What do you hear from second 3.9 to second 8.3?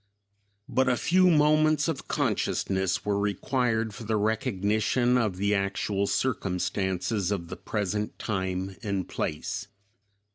for the recognition of the actual circumstances of the present